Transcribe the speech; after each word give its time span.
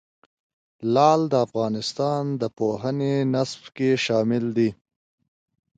لعل 0.93 1.21
د 1.29 1.33
افغانستان 1.47 2.23
د 2.41 2.43
پوهنې 2.57 3.15
نصاب 3.33 3.63
کې 3.75 3.89
شامل 4.05 4.45
دي. 4.57 4.69